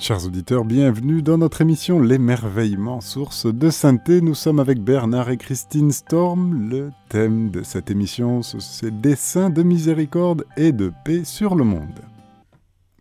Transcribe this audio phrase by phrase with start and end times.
[0.00, 4.20] Chers auditeurs, bienvenue dans notre émission L'émerveillement, source de sainteté.
[4.20, 6.70] Nous sommes avec Bernard et Christine Storm.
[6.70, 11.64] Le thème de cette émission, c'est des saints de miséricorde et de paix sur le
[11.64, 11.98] monde.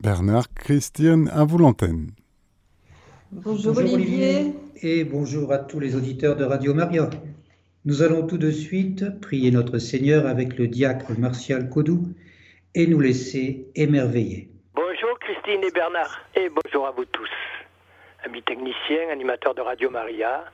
[0.01, 2.09] Bernard, Christine, à vous l'antenne.
[3.31, 4.55] Bonjour, Olivier.
[4.81, 7.11] Et bonjour à tous les auditeurs de Radio Maria.
[7.85, 12.07] Nous allons tout de suite prier notre Seigneur avec le diacre Martial Codou
[12.73, 14.49] et nous laisser émerveiller.
[15.27, 17.29] Christine et Bernard, et bonjour à vous tous,
[18.23, 20.45] amis techniciens, animateurs de Radio Maria,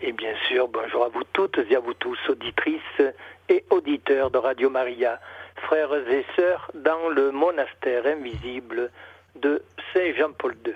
[0.00, 3.02] et bien sûr bonjour à vous toutes et à vous tous, auditrices
[3.48, 5.18] et auditeurs de Radio Maria,
[5.56, 8.92] frères et sœurs dans le monastère invisible
[9.34, 10.74] de Saint Jean-Paul II.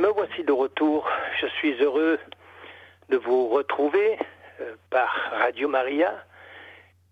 [0.00, 1.08] Me voici de retour,
[1.40, 2.18] je suis heureux
[3.10, 4.18] de vous retrouver
[4.60, 6.20] euh, par Radio Maria,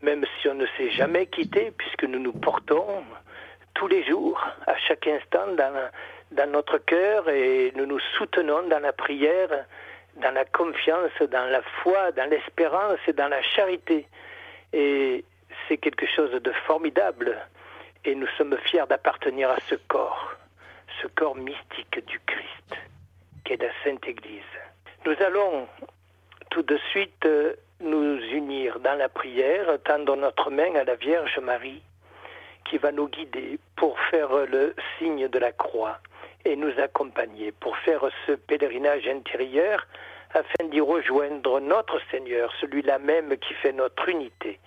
[0.02, 3.04] même si on ne s'est jamais quitté, puisque nous nous portons
[3.78, 8.92] tous les jours, à chaque instant, dans, notre cœur et nous nous soutenons dans la
[8.92, 9.50] prière,
[10.16, 14.04] dans la confiance, dans la foi, dans l'espérance et dans la charité.
[14.72, 15.24] Et
[15.66, 17.38] c'est quelque chose de formidable.
[18.04, 20.34] Et nous sommes fiers d'appartenir à ce corps,
[21.00, 22.80] ce corps mystique du Christ,
[23.44, 24.42] qui est la Sainte Église.
[25.06, 25.68] Nous allons
[26.50, 31.38] tout de suite euh, nous unir dans la prière, tendre notre main à la Vierge
[31.38, 31.82] Marie
[32.68, 35.98] qui va nous guider pour faire le signe de la croix
[36.44, 39.86] et nous accompagner pour faire ce pèlerinage intérieur
[40.34, 44.58] afin d'y rejoindre notre Seigneur, celui-là même qui fait notre unité.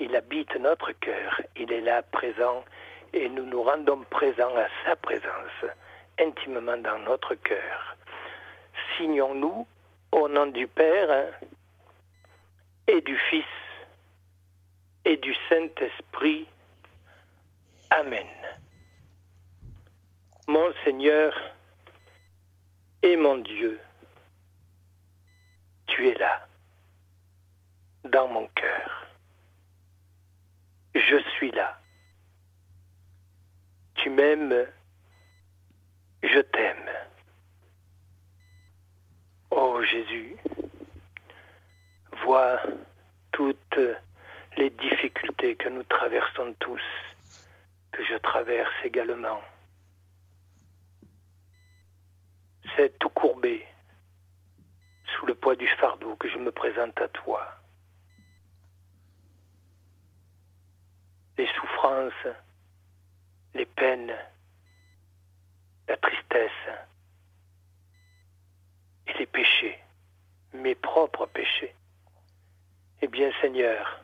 [0.00, 2.64] Il habite notre cœur, il est là présent
[3.12, 5.70] et nous nous rendons présents à sa présence,
[6.18, 7.96] intimement dans notre cœur.
[8.96, 9.66] Signons-nous
[10.10, 11.30] au nom du Père
[12.88, 13.44] et du Fils
[15.04, 16.46] et du Saint-Esprit.
[18.00, 18.26] Amen.
[20.48, 21.32] Mon Seigneur
[23.02, 23.80] et mon Dieu,
[25.86, 26.48] tu es là,
[28.02, 29.06] dans mon cœur.
[30.96, 31.80] Je suis là.
[33.94, 34.66] Tu m'aimes,
[36.24, 36.90] je t'aime.
[39.50, 40.36] Oh Jésus,
[42.24, 42.60] vois
[43.30, 43.78] toutes
[44.56, 46.82] les difficultés que nous traversons tous
[47.94, 49.40] que je traverse également.
[52.76, 53.64] C'est tout courbé
[55.14, 57.46] sous le poids du fardeau que je me présente à toi.
[61.38, 62.26] Les souffrances,
[63.54, 64.14] les peines,
[65.86, 66.50] la tristesse
[69.06, 69.78] et les péchés,
[70.52, 71.74] mes propres péchés.
[73.02, 74.00] Eh bien Seigneur,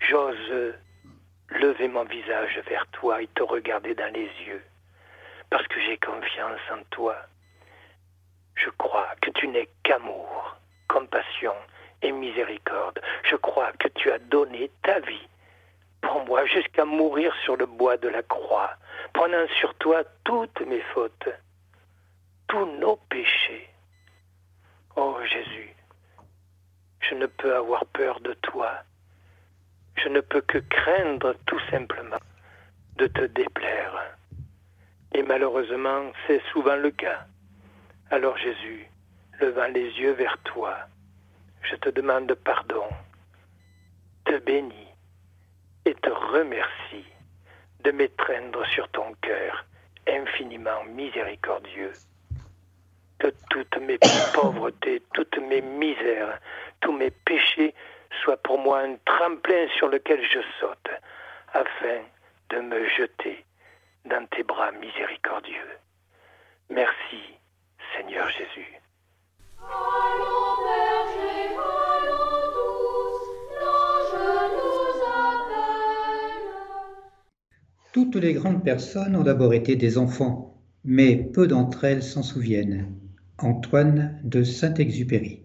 [0.00, 0.74] j'ose
[1.50, 4.62] lever mon visage vers toi et te regarder dans les yeux,
[5.50, 7.16] parce que j'ai confiance en toi.
[8.54, 10.56] Je crois que tu n'es qu'amour,
[10.88, 11.54] compassion
[12.02, 13.00] et miséricorde.
[13.24, 15.28] Je crois que tu as donné ta vie
[16.00, 18.70] pour moi jusqu'à mourir sur le bois de la croix,
[19.12, 21.28] prenant sur toi toutes mes fautes,
[22.48, 23.68] tous nos péchés.
[24.96, 25.74] Oh Jésus,
[27.00, 28.82] je ne peux avoir peur de toi
[30.02, 32.20] je ne peux que craindre tout simplement
[32.96, 34.16] de te déplaire.
[35.12, 37.26] Et malheureusement, c'est souvent le cas.
[38.10, 38.86] Alors Jésus,
[39.40, 40.76] levant les yeux vers toi,
[41.62, 42.84] je te demande pardon,
[44.24, 44.88] te bénis
[45.84, 47.06] et te remercie
[47.84, 49.64] de m'étreindre sur ton cœur
[50.06, 51.92] infiniment miséricordieux.
[53.18, 53.98] Que toutes mes
[54.34, 56.38] pauvretés, toutes mes misères,
[56.80, 57.74] tous mes péchés
[58.22, 60.90] soit pour moi un tremplin sur lequel je saute,
[61.52, 62.00] afin
[62.50, 63.44] de me jeter
[64.04, 65.70] dans tes bras miséricordieux.
[66.70, 67.20] Merci,
[67.96, 68.80] Seigneur Jésus.
[77.92, 80.54] Toutes les grandes personnes ont d'abord été des enfants,
[80.84, 82.94] mais peu d'entre elles s'en souviennent.
[83.38, 85.42] Antoine de Saint-Exupéry.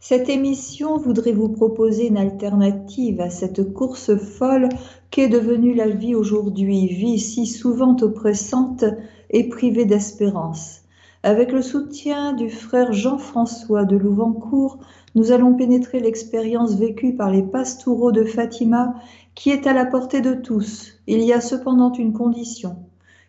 [0.00, 4.68] Cette émission voudrait vous proposer une alternative à cette course folle
[5.10, 8.84] qu'est devenue la vie aujourd'hui, vie si souvent oppressante
[9.30, 10.82] et privée d'espérance.
[11.24, 14.78] Avec le soutien du frère Jean-François de Louvancourt,
[15.16, 18.94] nous allons pénétrer l'expérience vécue par les pastoraux de Fatima
[19.34, 20.92] qui est à la portée de tous.
[21.08, 22.76] Il y a cependant une condition.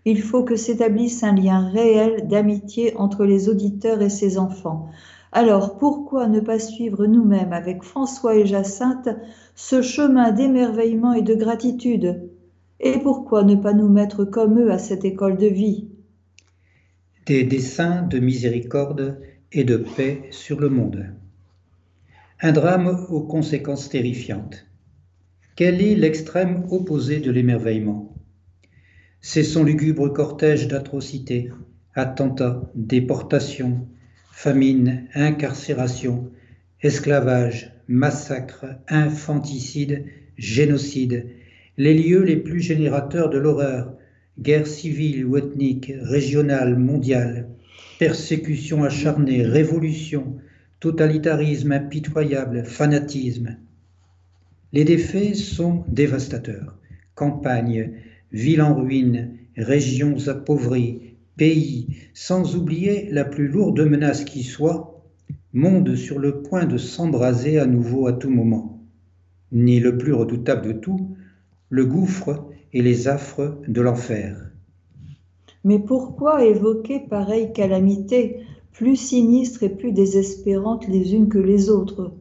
[0.06, 4.88] Il faut que s'établisse un lien réel d'amitié entre les auditeurs et ses enfants.
[5.32, 9.10] Alors pourquoi ne pas suivre nous-mêmes avec François et Jacinthe
[9.56, 12.30] ce chemin d'émerveillement et de gratitude?
[12.80, 15.90] Et pourquoi ne pas nous mettre comme eux à cette école de vie?
[17.26, 19.20] Des dessins de miséricorde
[19.52, 21.06] et de paix sur le monde.
[22.42, 24.66] Un drame aux conséquences terrifiantes.
[25.56, 28.16] Quel est l'extrême opposé de l'émerveillement?
[29.20, 31.52] C'est son lugubre cortège d'atrocités,
[31.94, 33.86] attentats, déportations,
[34.42, 36.32] famine, incarcération,
[36.82, 40.06] esclavage, massacre, infanticide,
[40.38, 41.26] génocide,
[41.78, 43.98] les lieux les plus générateurs de l'horreur,
[44.40, 47.50] guerre civile ou ethnique, régionale, mondiale,
[48.00, 50.38] persécution acharnée, révolution,
[50.80, 53.58] totalitarisme impitoyable, fanatisme.
[54.72, 56.80] Les défaits sont dévastateurs.
[57.14, 57.92] Campagnes,
[58.32, 61.09] villes en ruine, régions appauvries,
[61.40, 65.02] pays, sans oublier la plus lourde menace qui soit,
[65.54, 68.84] monde sur le point de s'embraser à nouveau à tout moment.
[69.52, 71.16] Ni le plus redoutable de tout,
[71.70, 74.52] le gouffre et les affres de l'enfer.
[75.64, 78.42] Mais pourquoi évoquer pareille calamité,
[78.74, 82.14] plus sinistre et plus désespérantes les unes que les autres?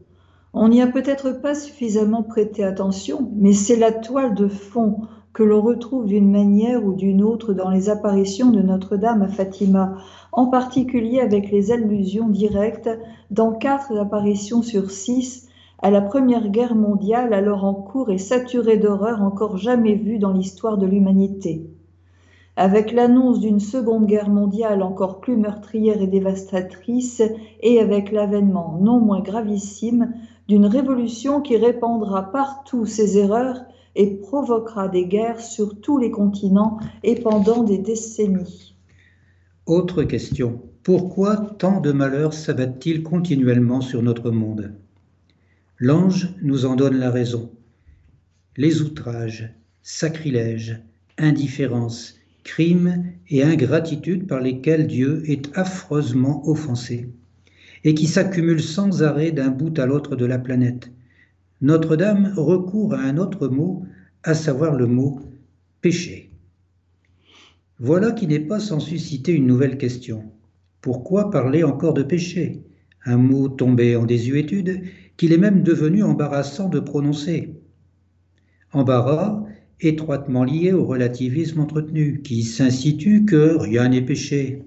[0.55, 5.01] On n'y a peut-être pas suffisamment prêté attention, mais c'est la toile de fond
[5.39, 9.95] que l'on retrouve d'une manière ou d'une autre dans les apparitions de Notre-Dame à Fatima,
[10.33, 12.91] en particulier avec les allusions directes
[13.31, 15.47] dans quatre apparitions sur six
[15.81, 20.33] à la Première Guerre mondiale alors en cours et saturée d'horreurs encore jamais vues dans
[20.33, 21.71] l'histoire de l'humanité.
[22.57, 27.23] Avec l'annonce d'une seconde guerre mondiale encore plus meurtrière et dévastatrice,
[27.61, 30.15] et avec l'avènement non moins gravissime
[30.49, 33.61] d'une révolution qui répandra partout ses erreurs
[33.99, 38.75] et provoquera des guerres sur tous les continents et pendant des décennies.
[39.67, 40.63] Autre question.
[40.83, 44.73] Pourquoi tant de malheurs s'abattent-ils continuellement sur notre monde?
[45.77, 47.51] L'ange nous en donne la raison.
[48.57, 49.53] Les outrages,
[49.83, 50.81] sacrilèges,
[51.19, 52.15] indifférence,
[52.45, 57.13] crimes et ingratitude par lesquels Dieu est affreusement offensé,
[57.85, 60.91] et qui s'accumulent sans arrêt d'un bout à l'autre de la planète.
[61.61, 63.85] Notre-Dame recourt à un autre mot,
[64.23, 65.21] à savoir le mot
[65.81, 66.31] péché.
[67.81, 70.33] Voilà qui n'est pas sans susciter une nouvelle question.
[70.81, 72.63] Pourquoi parler encore de péché?
[73.05, 74.83] Un mot tombé en désuétude
[75.17, 77.61] qu'il est même devenu embarrassant de prononcer.
[78.73, 79.45] Embarras
[79.81, 84.65] étroitement lié au relativisme entretenu, qui s'institue que rien n'est péché.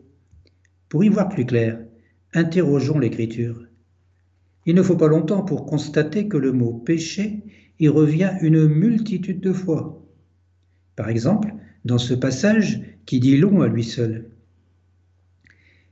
[0.90, 1.80] Pour y voir plus clair,
[2.34, 3.66] interrogeons l'Écriture.
[4.66, 7.44] Il ne faut pas longtemps pour constater que le mot péché
[7.80, 10.02] y revient une multitude de fois.
[10.96, 11.54] Par exemple,
[11.84, 14.30] dans ce passage qui dit long à lui seul.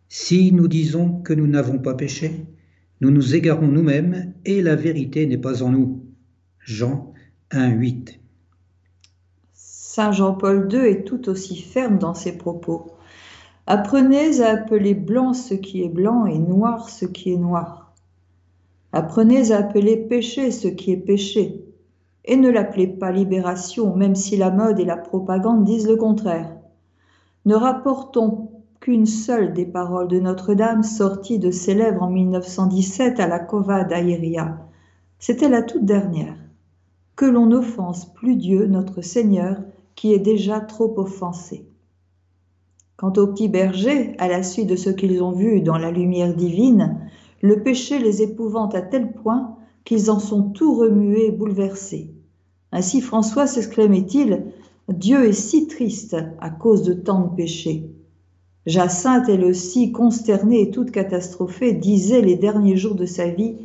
[0.08, 2.46] Si nous disons que nous n'avons pas péché,
[3.02, 6.04] nous nous égarons nous-mêmes et la vérité n'est pas en nous.
[6.60, 7.14] Jean
[7.52, 8.20] 1, 8.
[9.54, 12.92] Saint Jean-Paul II est tout aussi ferme dans ses propos.
[13.68, 17.79] Apprenez à appeler blanc ce qui est blanc et noir ce qui est noir.
[18.92, 21.64] Apprenez à appeler péché ce qui est péché.
[22.26, 26.56] Et ne l'appelez pas libération, même si la mode et la propagande disent le contraire.
[27.46, 28.50] Ne rapportons
[28.80, 33.84] qu'une seule des paroles de Notre-Dame sorties de ses lèvres en 1917 à la Cova
[33.84, 34.58] d'Aïria.
[35.20, 36.36] C'était la toute dernière.
[37.16, 39.58] Que l'on n'offense plus Dieu, notre Seigneur,
[39.96, 41.68] qui est déjà trop offensé.
[42.96, 46.34] Quant aux petits bergers, à la suite de ce qu'ils ont vu dans la lumière
[46.34, 47.09] divine,
[47.42, 49.56] le péché les épouvante à tel point
[49.86, 52.14] qu'ils en sont tout remués et bouleversés.
[52.72, 54.44] Ainsi François s'exclamait-il,
[54.90, 57.90] Dieu est si triste à cause de tant de péchés.
[58.66, 63.56] Jacinthe, elle aussi, consternée et toute catastrophée, disait les derniers jours de sa vie,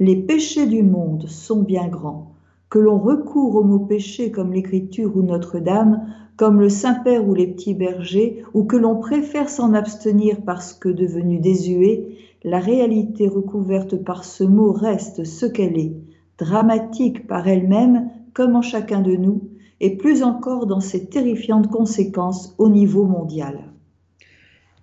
[0.00, 2.32] Les péchés du monde sont bien grands
[2.72, 6.06] que l'on recourt au mot péché comme l'Écriture ou Notre-Dame,
[6.38, 10.88] comme le Saint-Père ou les petits bergers, ou que l'on préfère s'en abstenir parce que
[10.88, 15.92] devenu désuet, la réalité recouverte par ce mot reste ce qu'elle est,
[16.38, 19.48] dramatique par elle-même comme en chacun de nous,
[19.80, 23.72] et plus encore dans ses terrifiantes conséquences au niveau mondial.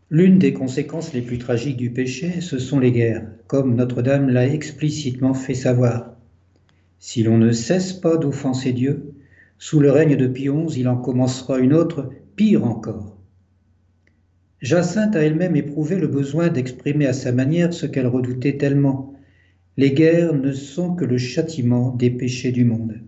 [0.10, 4.48] L'une des conséquences les plus tragiques du péché, ce sont les guerres, comme Notre-Dame l'a
[4.48, 6.16] explicitement fait savoir.
[6.98, 9.14] Si l'on ne cesse pas d'offenser Dieu,
[9.58, 13.19] sous le règne de Pie XI, il en commencera une autre, pire encore.
[14.62, 19.14] Jacinthe a elle-même éprouvé le besoin d'exprimer à sa manière ce qu'elle redoutait tellement.
[19.78, 23.00] Les guerres ne sont que le châtiment des péchés du monde.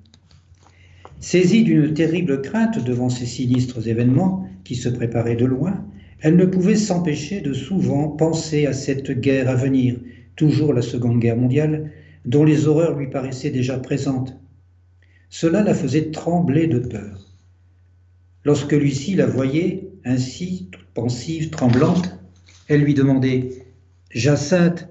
[1.19, 5.85] Saisie d'une terrible crainte devant ces sinistres événements qui se préparaient de loin,
[6.21, 9.97] elle ne pouvait s'empêcher de souvent penser à cette guerre à venir,
[10.37, 11.91] toujours la Seconde Guerre mondiale,
[12.25, 14.39] dont les horreurs lui paraissaient déjà présentes.
[15.29, 17.27] Cela la faisait trembler de peur.
[18.45, 22.17] Lorsque Lucie la voyait, ainsi, toute pensive, tremblante,
[22.67, 23.65] elle lui demandait
[24.11, 24.87] Jacinthe,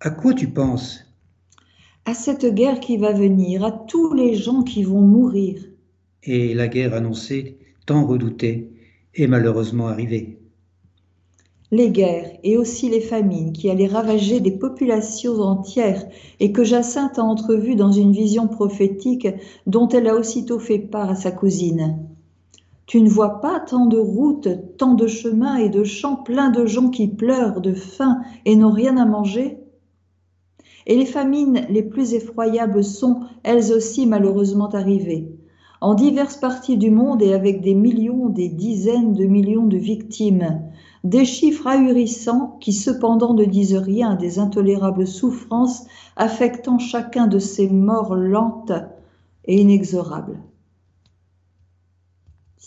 [0.00, 1.04] à quoi tu penses
[2.04, 5.62] À cette guerre qui va venir, à tous les gens qui vont mourir.
[6.22, 8.70] Et la guerre annoncée, tant redoutée,
[9.14, 10.40] est malheureusement arrivée
[11.72, 16.04] les guerres et aussi les famines qui allaient ravager des populations entières
[16.40, 19.28] et que Jacinthe a entrevues dans une vision prophétique
[19.66, 22.09] dont elle a aussitôt fait part à sa cousine.
[22.90, 26.66] Tu ne vois pas tant de routes, tant de chemins et de champs pleins de
[26.66, 29.60] gens qui pleurent de faim et n'ont rien à manger?
[30.88, 35.28] Et les famines les plus effroyables sont, elles aussi, malheureusement arrivées.
[35.80, 40.60] En diverses parties du monde et avec des millions, des dizaines de millions de victimes,
[41.04, 47.68] des chiffres ahurissants qui cependant ne disent rien des intolérables souffrances affectant chacun de ces
[47.68, 48.72] morts lentes
[49.44, 50.40] et inexorables.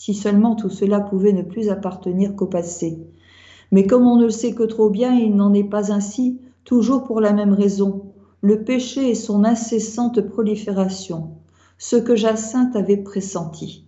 [0.04, 2.98] Si seulement tout cela pouvait ne plus appartenir qu'au passé.
[3.72, 7.04] Mais comme on ne le sait que trop bien, il n'en est pas ainsi, toujours
[7.04, 11.30] pour la même raison, le péché et son incessante prolifération,
[11.78, 13.86] ce que Jacinthe avait pressenti.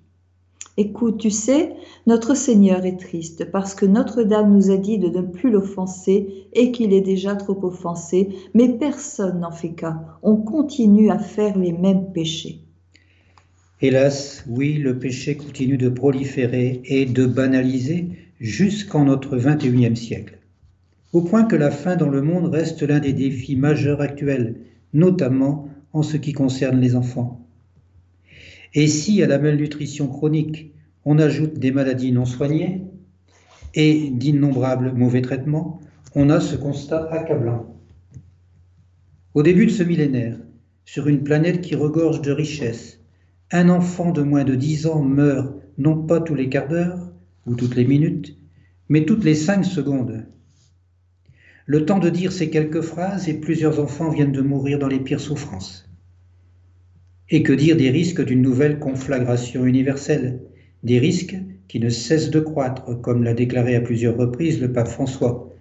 [0.79, 5.21] Écoute, tu sais, notre Seigneur est triste parce que Notre-Dame nous a dit de ne
[5.21, 10.01] plus l'offenser et qu'il est déjà trop offensé, mais personne n'en fait cas.
[10.23, 12.66] On continue à faire les mêmes péchés.
[13.83, 18.09] Hélas, oui, le péché continue de proliférer et de banaliser
[18.41, 20.39] jusqu'en notre 21e siècle.
[21.13, 24.57] Au point que la faim dans le monde reste l'un des défis majeurs actuels,
[24.95, 27.47] notamment en ce qui concerne les enfants.
[28.73, 30.73] Et si à la malnutrition chronique,
[31.05, 32.83] on ajoute des maladies non soignées
[33.75, 35.81] et d'innombrables mauvais traitements,
[36.15, 37.77] on a ce constat accablant.
[39.35, 40.39] Au début de ce millénaire,
[40.87, 43.01] sur une planète qui regorge de richesses,
[43.53, 47.13] un enfant de moins de 10 ans meurt non pas tous les quarts d'heure
[47.47, 48.37] ou toutes les minutes,
[48.89, 50.27] mais toutes les cinq secondes.
[51.67, 55.01] Le temps de dire ces quelques phrases et plusieurs enfants viennent de mourir dans les
[55.01, 55.89] pires souffrances.
[57.29, 60.41] Et que dire des risques d'une nouvelle conflagration universelle?
[60.83, 61.37] Des risques
[61.69, 65.53] qui ne cessent de croître, comme l'a déclaré à plusieurs reprises le pape François.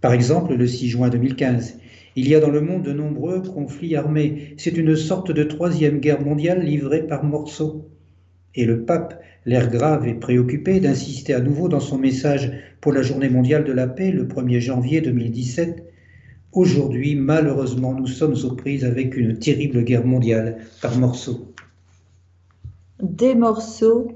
[0.00, 1.78] Par exemple, le 6 juin 2015,
[2.18, 4.54] il y a dans le monde de nombreux conflits armés.
[4.56, 7.88] C'est une sorte de troisième guerre mondiale livrée par morceaux.
[8.56, 13.02] Et le pape, l'air grave et préoccupé, d'insister à nouveau dans son message pour la
[13.02, 15.84] journée mondiale de la paix le 1er janvier 2017
[16.52, 21.52] Aujourd'hui, malheureusement, nous sommes aux prises avec une terrible guerre mondiale par morceaux.
[23.00, 24.08] Des morceaux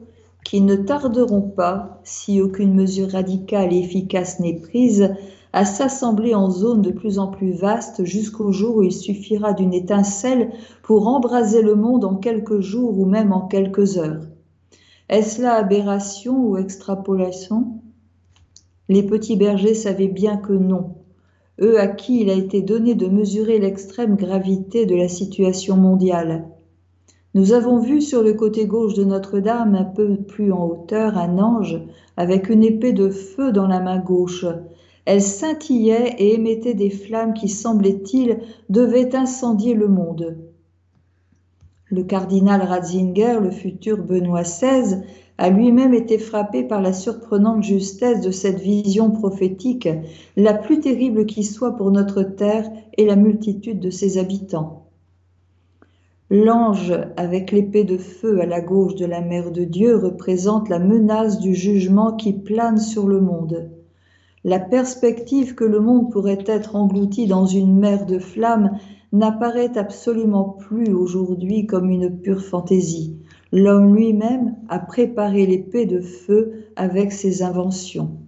[0.44, 5.14] qui ne tarderont pas, si aucune mesure radicale et efficace n'est prise,
[5.52, 9.74] à s'assembler en zones de plus en plus vastes jusqu'au jour où il suffira d'une
[9.74, 14.22] étincelle pour embraser le monde en quelques jours ou même en quelques heures.
[15.08, 17.80] Est-ce là aberration ou extrapolation?
[18.88, 20.94] Les petits bergers savaient bien que non,
[21.60, 26.46] eux à qui il a été donné de mesurer l'extrême gravité de la situation mondiale.
[27.34, 31.38] Nous avons vu sur le côté gauche de Notre-Dame, un peu plus en hauteur, un
[31.38, 31.80] ange
[32.18, 34.44] avec une épée de feu dans la main gauche.
[35.04, 40.38] Elle scintillait et émettait des flammes qui, semblait-il, devaient incendier le monde.
[41.86, 45.02] Le cardinal Ratzinger, le futur Benoît XVI,
[45.38, 49.88] a lui-même été frappé par la surprenante justesse de cette vision prophétique,
[50.36, 54.86] la plus terrible qui soit pour notre terre et la multitude de ses habitants.
[56.30, 60.78] L'ange avec l'épée de feu à la gauche de la mère de Dieu représente la
[60.78, 63.70] menace du jugement qui plane sur le monde.
[64.44, 68.78] La perspective que le monde pourrait être englouti dans une mer de flammes
[69.12, 73.16] n'apparaît absolument plus aujourd'hui comme une pure fantaisie
[73.52, 78.18] l'homme lui-même a préparé l'épée de feu avec ses inventions.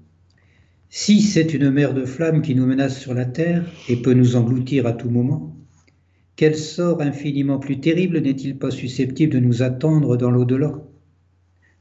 [0.91, 4.37] Si c'est une mer de flammes qui nous menace sur la terre et peut nous
[4.37, 5.57] engloutir à tout moment,
[6.37, 10.73] quel sort infiniment plus terrible n'est-il pas susceptible de nous attendre dans l'au-delà?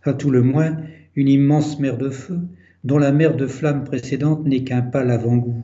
[0.03, 0.77] À tout le moins,
[1.15, 2.39] une immense mer de feu,
[2.83, 5.63] dont la mer de flammes précédente n'est qu'un pas l'avant-goût.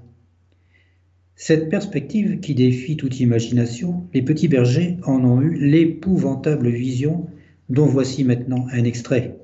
[1.35, 7.27] Cette perspective qui défie toute imagination, les petits bergers en ont eu l'épouvantable vision
[7.69, 9.37] dont voici maintenant un extrait.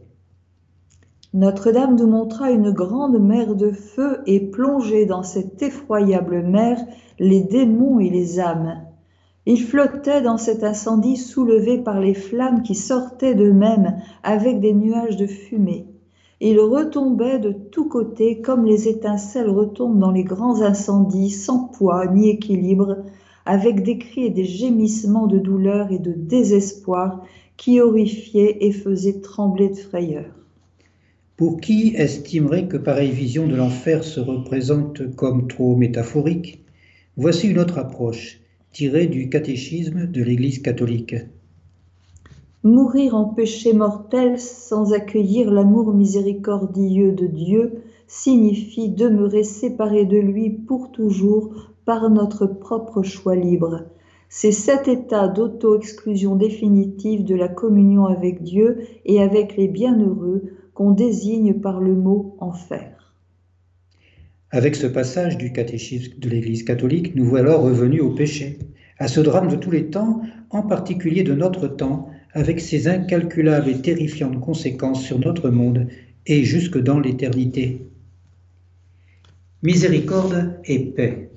[1.33, 6.79] Notre-Dame nous montra une grande mer de feu et plongeait dans cette effroyable mer
[7.19, 8.81] les démons et les âmes.
[9.45, 15.17] Ils flottaient dans cet incendie soulevé par les flammes qui sortaient d'eux-mêmes avec des nuages
[15.17, 15.85] de fumée.
[16.47, 22.05] Ils retombaient de tous côtés comme les étincelles retombent dans les grands incendies sans poids
[22.05, 22.97] ni équilibre,
[23.47, 27.25] avec des cris et des gémissements de douleur et de désespoir
[27.57, 30.25] qui horrifiait et faisait trembler de frayeur.
[31.35, 36.63] Pour qui estimerait que pareille vision de l'enfer se représente comme trop métaphorique,
[37.17, 38.39] voici une autre approche
[38.71, 41.15] tirée du catéchisme de l'Église catholique.
[42.65, 50.49] Mourir en péché mortel sans accueillir l'amour miséricordieux de Dieu signifie demeurer séparé de lui
[50.49, 51.53] pour toujours
[51.85, 53.83] par notre propre choix libre.
[54.29, 60.41] C'est cet état d'auto-exclusion définitive de la communion avec Dieu et avec les bienheureux
[60.73, 63.13] qu'on désigne par le mot enfer.
[64.49, 68.57] Avec ce passage du catéchisme de l'Église catholique, nous voilà revenus au péché,
[68.97, 73.69] à ce drame de tous les temps, en particulier de notre temps, avec ses incalculables
[73.69, 75.87] et terrifiantes conséquences sur notre monde
[76.27, 77.87] et jusque dans l'éternité.
[79.63, 81.31] Miséricorde et paix.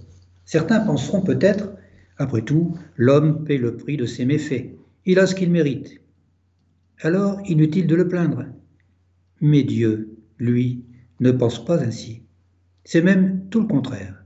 [0.44, 1.70] Certains penseront peut-être,
[2.18, 4.74] après tout, l'homme paie le prix de ses méfaits,
[5.06, 6.00] il a ce qu'il mérite.
[7.00, 8.46] Alors, inutile de le plaindre.
[9.40, 10.84] Mais Dieu, lui,
[11.20, 12.22] ne pense pas ainsi.
[12.82, 14.24] C'est même tout le contraire.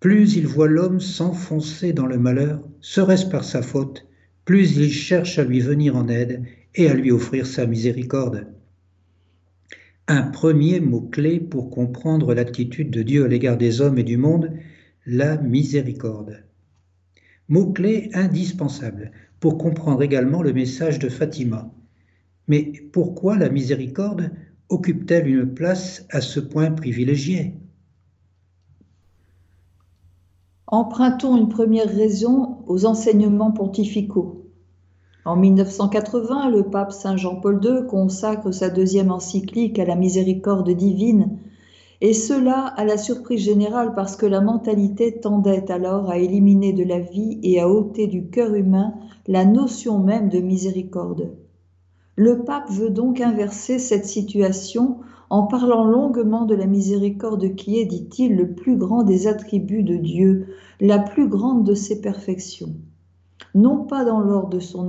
[0.00, 4.06] Plus il voit l'homme s'enfoncer dans le malheur, serait-ce par sa faute,
[4.44, 6.44] plus il cherche à lui venir en aide
[6.74, 8.46] et à lui offrir sa miséricorde.
[10.08, 14.52] Un premier mot-clé pour comprendre l'attitude de Dieu à l'égard des hommes et du monde,
[15.06, 16.44] la miséricorde.
[17.48, 21.72] Mot-clé indispensable pour comprendre également le message de Fatima.
[22.48, 24.32] Mais pourquoi la miséricorde
[24.68, 27.54] occupe-t-elle une place à ce point privilégié?
[30.72, 34.44] Empruntons une première raison aux enseignements pontificaux.
[35.24, 41.38] En 1980, le pape Saint Jean-Paul II consacre sa deuxième encyclique à la miséricorde divine,
[42.00, 46.84] et cela à la surprise générale parce que la mentalité tendait alors à éliminer de
[46.84, 48.94] la vie et à ôter du cœur humain
[49.26, 51.32] la notion même de miséricorde.
[52.14, 54.98] Le pape veut donc inverser cette situation
[55.30, 59.96] en parlant longuement de la miséricorde qui est, dit-il, le plus grand des attributs de
[59.96, 60.48] Dieu,
[60.80, 62.74] la plus grande de ses perfections.
[63.54, 64.88] Non pas dans l'ordre de son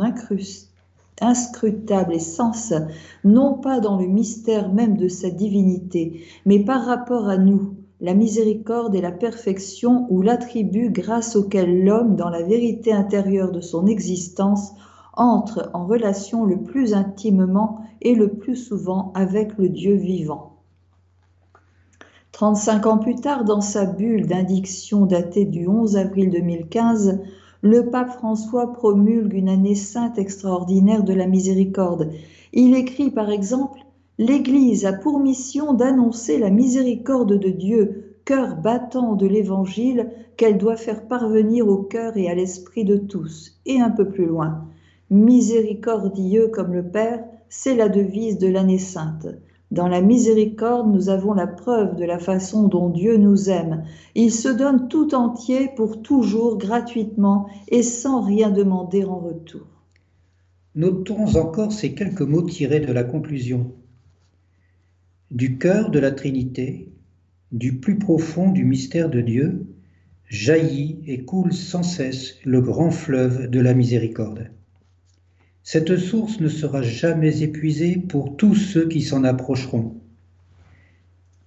[1.21, 2.73] inscrutable essence,
[3.23, 8.15] non pas dans le mystère même de sa divinité, mais par rapport à nous, la
[8.15, 13.85] miséricorde est la perfection ou l'attribut grâce auquel l'homme, dans la vérité intérieure de son
[13.85, 14.71] existence,
[15.13, 20.57] entre en relation le plus intimement et le plus souvent avec le Dieu vivant.
[22.31, 27.19] 35 ans plus tard, dans sa bulle d'indiction datée du 11 avril 2015,
[27.61, 32.11] le pape François promulgue une année sainte extraordinaire de la miséricorde.
[32.53, 33.79] Il écrit par exemple
[34.17, 40.75] L'Église a pour mission d'annoncer la miséricorde de Dieu, cœur battant de l'Évangile qu'elle doit
[40.75, 43.59] faire parvenir au cœur et à l'esprit de tous.
[43.65, 44.65] Et un peu plus loin,
[45.09, 49.27] Miséricordieux comme le Père, c'est la devise de l'année sainte.
[49.71, 53.83] Dans la miséricorde, nous avons la preuve de la façon dont Dieu nous aime.
[54.15, 59.67] Il se donne tout entier pour toujours, gratuitement et sans rien demander en retour.
[60.75, 63.73] Notons encore ces quelques mots tirés de la conclusion.
[65.29, 66.89] Du cœur de la Trinité,
[67.51, 69.67] du plus profond du mystère de Dieu,
[70.29, 74.51] jaillit et coule sans cesse le grand fleuve de la miséricorde.
[75.63, 79.95] Cette source ne sera jamais épuisée pour tous ceux qui s'en approcheront.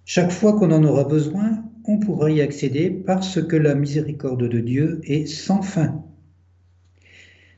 [0.04, 4.60] Chaque fois qu'on en aura besoin, on pourra y accéder parce que la miséricorde de
[4.60, 6.04] Dieu est sans fin.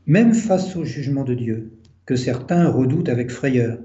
[0.07, 1.73] Même face au jugement de Dieu,
[2.07, 3.79] que certains redoutent avec frayeur,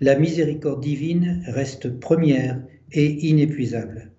[0.00, 4.12] la miséricorde divine reste première et inépuisable.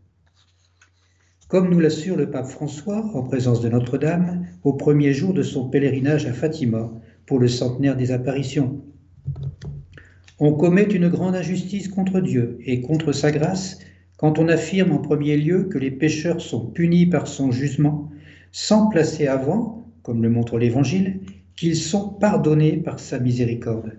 [1.48, 5.68] Comme nous l'assure le pape François en présence de Notre-Dame au premier jour de son
[5.68, 6.92] pèlerinage à Fatima,
[7.30, 8.82] pour le centenaire des apparitions.
[10.40, 13.78] On commet une grande injustice contre Dieu et contre sa grâce
[14.18, 18.10] quand on affirme en premier lieu que les pécheurs sont punis par son jugement,
[18.52, 21.20] sans placer avant, comme le montre l'Évangile,
[21.56, 23.92] qu'ils sont pardonnés par sa miséricorde.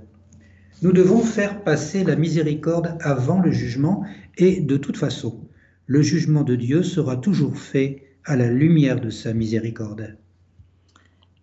[0.82, 4.02] Nous devons faire passer la miséricorde avant le jugement
[4.38, 5.38] et de toute façon,
[5.86, 10.16] le jugement de Dieu sera toujours fait à la lumière de sa miséricorde.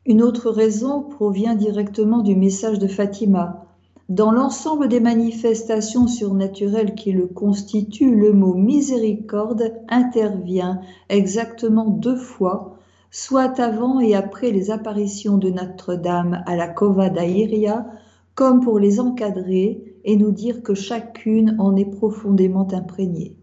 [0.08, 3.66] Une autre raison provient directement du message de Fatima.
[4.08, 12.78] Dans l'ensemble des manifestations surnaturelles qui le constituent, le mot miséricorde intervient exactement deux fois,
[13.12, 17.86] soit avant et après les apparitions de Notre-Dame à la Cova d'Airia,
[18.34, 23.36] comme pour les encadrer et nous dire que chacune en est profondément imprégnée.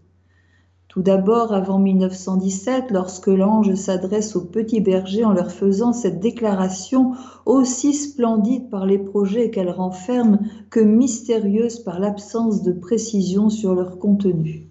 [0.95, 7.15] Tout d'abord, avant 1917, lorsque l'ange s'adresse aux petits bergers en leur faisant cette déclaration
[7.47, 10.39] aussi splendide par les projets qu'elle renferme
[10.71, 14.69] que mystérieuse par l'absence de précision sur leur contenu.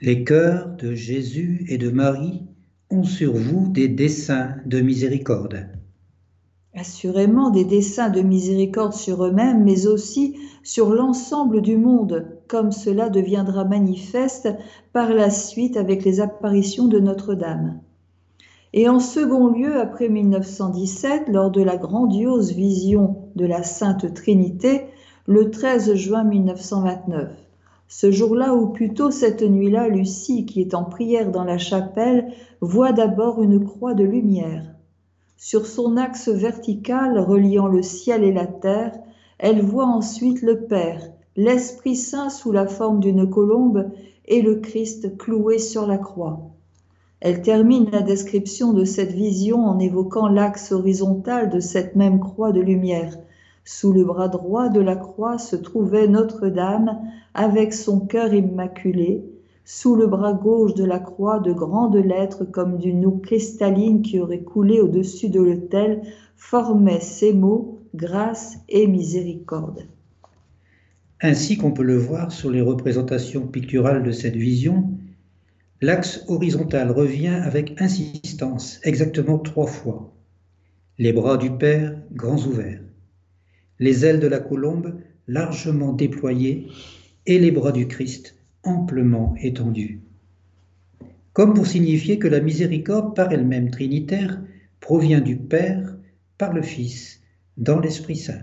[0.00, 2.46] Les cœurs de Jésus et de Marie
[2.88, 5.66] ont sur vous des desseins de miséricorde.
[6.74, 13.08] Assurément des desseins de miséricorde sur eux-mêmes, mais aussi sur l'ensemble du monde, comme cela
[13.08, 14.48] deviendra manifeste
[14.92, 17.80] par la suite avec les apparitions de Notre-Dame.
[18.72, 24.86] Et en second lieu, après 1917, lors de la grandiose vision de la Sainte Trinité,
[25.26, 27.30] le 13 juin 1929.
[27.86, 32.92] Ce jour-là, ou plutôt cette nuit-là, Lucie, qui est en prière dans la chapelle, voit
[32.92, 34.64] d'abord une croix de lumière.
[35.36, 38.98] Sur son axe vertical reliant le ciel et la terre,
[39.38, 41.00] elle voit ensuite le Père,
[41.36, 43.90] l'Esprit Saint sous la forme d'une colombe
[44.26, 46.38] et le Christ cloué sur la croix.
[47.20, 52.52] Elle termine la description de cette vision en évoquant l'axe horizontal de cette même croix
[52.52, 53.18] de lumière.
[53.64, 57.00] Sous le bras droit de la croix se trouvait Notre-Dame
[57.34, 59.24] avec son cœur immaculé.
[59.64, 64.20] Sous le bras gauche de la croix, de grandes lettres comme d'une eau cristalline qui
[64.20, 66.02] aurait coulé au-dessus de l'autel
[66.36, 69.88] formaient ces mots grâce et miséricorde
[71.24, 74.90] ainsi qu'on peut le voir sur les représentations picturales de cette vision,
[75.80, 80.12] l'axe horizontal revient avec insistance exactement trois fois.
[80.98, 82.82] Les bras du Père grands ouverts,
[83.78, 86.68] les ailes de la colombe largement déployées
[87.24, 90.02] et les bras du Christ amplement étendus.
[91.32, 94.42] Comme pour signifier que la miséricorde par elle-même trinitaire
[94.78, 95.96] provient du Père
[96.36, 97.22] par le Fils
[97.56, 98.42] dans l'Esprit Saint.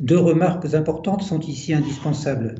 [0.00, 2.54] Deux remarques importantes sont ici indispensables.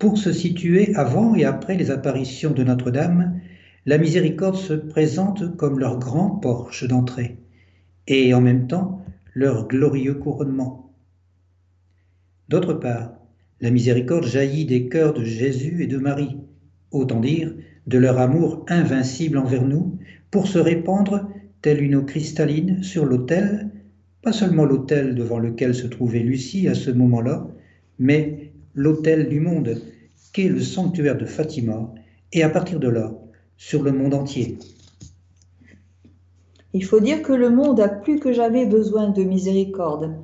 [0.00, 3.40] Pour se situer avant et après les apparitions de Notre-Dame,
[3.86, 7.38] la miséricorde se présente comme leur grand porche d'entrée
[8.08, 10.92] et en même temps leur glorieux couronnement.
[12.48, 13.12] D'autre part,
[13.60, 16.38] la miséricorde jaillit des cœurs de Jésus et de Marie,
[16.90, 17.54] autant dire
[17.86, 19.96] de leur amour invincible envers nous,
[20.32, 21.28] pour se répandre
[21.62, 23.70] telle une eau cristalline sur l'autel
[24.22, 27.46] pas seulement l'autel devant lequel se trouvait Lucie à ce moment-là,
[27.98, 29.80] mais l'autel du monde,
[30.32, 31.92] qu'est le sanctuaire de Fatima,
[32.32, 33.12] et à partir de là,
[33.56, 34.58] sur le monde entier.
[36.74, 40.14] Il faut dire que le monde a plus que jamais besoin de miséricorde,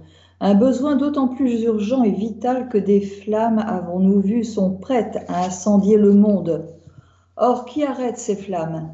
[0.40, 5.46] un besoin d'autant plus urgent et vital que des flammes, avons-nous vu, sont prêtes à
[5.46, 6.68] incendier le monde.
[7.36, 8.92] Or, qui arrête ces flammes?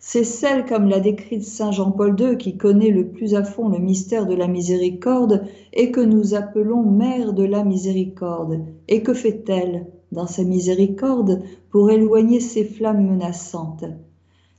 [0.00, 3.78] C'est celle, comme l'a décrite Saint Jean-Paul II, qui connaît le plus à fond le
[3.78, 8.60] mystère de la miséricorde et que nous appelons Mère de la miséricorde.
[8.86, 13.84] Et que fait-elle dans sa miséricorde pour éloigner ces flammes menaçantes?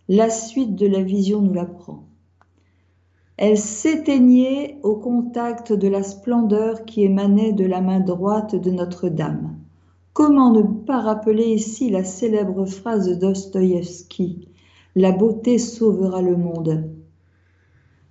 [0.10, 2.04] La suite de la vision nous l'apprend.
[3.38, 9.56] Elle s'éteignait au contact de la splendeur qui émanait de la main droite de Notre-Dame.
[10.12, 14.49] Comment ne pas rappeler ici la célèbre phrase Dostoïevski?
[14.96, 16.90] La beauté sauvera le monde.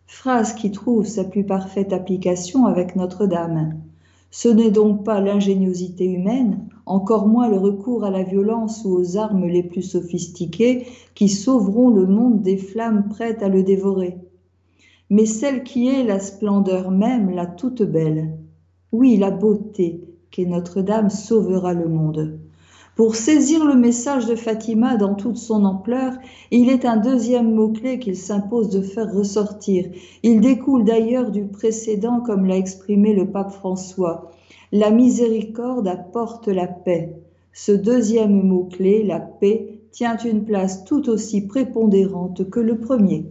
[0.06, 3.80] Phrase qui trouve sa plus parfaite application avec Notre-Dame.
[4.30, 9.16] Ce n'est donc pas l'ingéniosité humaine, encore moins le recours à la violence ou aux
[9.16, 14.16] armes les plus sophistiquées qui sauveront le monde des flammes prêtes à le dévorer,
[15.10, 18.38] mais celle qui est la splendeur même, la toute belle.
[18.92, 22.38] Oui, la beauté qu'est Notre-Dame sauvera le monde.
[22.98, 26.14] Pour saisir le message de Fatima dans toute son ampleur,
[26.50, 29.88] il est un deuxième mot-clé qu'il s'impose de faire ressortir.
[30.24, 34.32] Il découle d'ailleurs du précédent comme l'a exprimé le pape François.
[34.72, 37.14] La miséricorde apporte la paix.
[37.52, 43.30] Ce deuxième mot-clé, la paix, tient une place tout aussi prépondérante que le premier.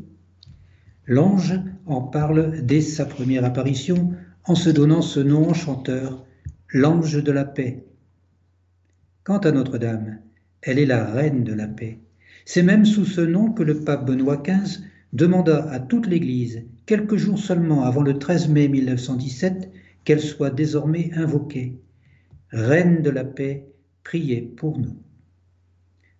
[1.05, 4.11] L'ange en parle dès sa première apparition
[4.45, 6.23] en se donnant ce nom enchanteur,
[6.69, 7.86] l'ange de la paix.
[9.27, 10.19] Quant à Notre-Dame,
[10.61, 11.99] elle est la reine de la paix.
[12.45, 17.17] C'est même sous ce nom que le pape Benoît XV demanda à toute l'Église, quelques
[17.17, 19.69] jours seulement avant le 13 mai 1917,
[20.05, 21.77] qu'elle soit désormais invoquée.
[22.51, 23.65] Reine de la paix,
[24.05, 24.95] priez pour nous.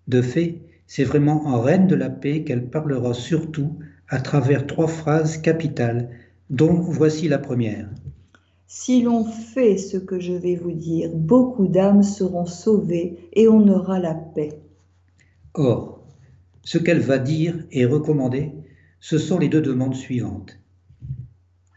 [0.09, 4.89] De fait, c'est vraiment en Reine de la paix qu'elle parlera surtout à travers trois
[4.89, 6.09] phrases capitales,
[6.49, 7.87] dont voici la première.
[8.69, 13.65] Si l'on fait ce que je vais vous dire, beaucoup d'âmes seront sauvées et on
[13.69, 14.59] aura la paix.
[15.53, 16.03] Or,
[16.63, 18.51] ce qu'elle va dire et recommander,
[18.99, 20.59] ce sont les deux demandes suivantes.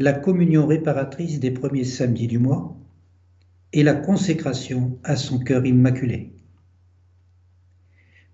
[0.00, 2.76] La communion réparatrice des premiers samedis du mois
[3.72, 6.32] et la consécration à son cœur immaculé.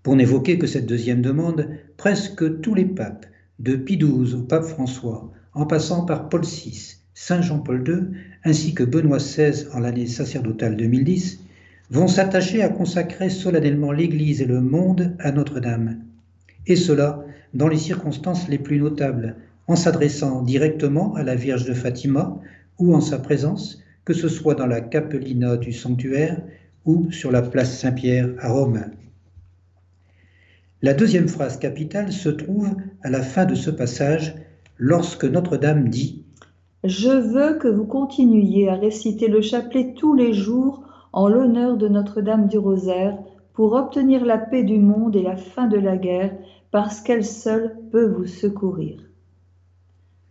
[0.01, 3.27] Pour n'évoquer que cette deuxième demande, presque tous les papes,
[3.59, 8.75] de Pie XII au pape François, en passant par Paul VI, Saint Jean-Paul II, ainsi
[8.75, 11.39] que Benoît XVI en l'année sacerdotale 2010,
[11.89, 15.97] vont s'attacher à consacrer solennellement l'Église et le monde à Notre-Dame.
[16.67, 17.25] Et cela
[17.55, 22.39] dans les circonstances les plus notables, en s'adressant directement à la Vierge de Fatima
[22.77, 26.39] ou en sa présence, que ce soit dans la capellina du sanctuaire
[26.85, 28.85] ou sur la place Saint-Pierre à Rome.
[30.83, 34.35] La deuxième phrase capitale se trouve à la fin de ce passage
[34.77, 36.23] lorsque Notre-Dame dit
[36.87, 41.89] Je veux que vous continuiez à réciter le chapelet tous les jours en l'honneur de
[41.89, 43.17] Notre-Dame du Rosaire
[43.51, 46.33] pour obtenir la paix du monde et la fin de la guerre
[46.71, 49.01] parce qu'elle seule peut vous secourir.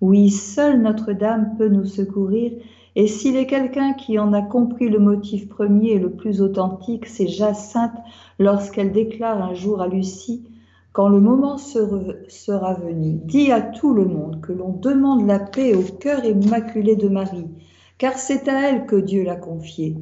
[0.01, 2.53] Oui, seule Notre-Dame peut nous secourir,
[2.95, 7.05] et s'il est quelqu'un qui en a compris le motif premier et le plus authentique,
[7.05, 7.99] c'est Jacinthe
[8.39, 10.49] lorsqu'elle déclare un jour à Lucie
[10.97, 15.75] quand le moment sera venu, dis à tout le monde que l'on demande la paix
[15.75, 17.51] au cœur immaculé de Marie,
[17.99, 19.95] car c'est à elle que Dieu l'a confiée.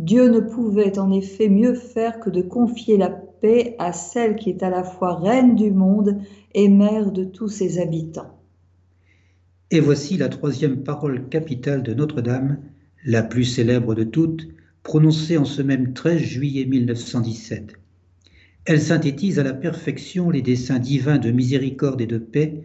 [0.00, 4.50] Dieu ne pouvait en effet mieux faire que de confier la paix à celle qui
[4.50, 6.18] est à la fois reine du monde
[6.54, 8.36] et mère de tous ses habitants.
[9.70, 12.58] Et voici la troisième parole capitale de Notre-Dame,
[13.04, 14.48] la plus célèbre de toutes,
[14.82, 17.74] prononcée en ce même 13 juillet 1917.
[18.64, 22.62] Elle synthétise à la perfection les desseins divins de miséricorde et de paix,